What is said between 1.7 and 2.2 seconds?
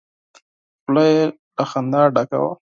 خندا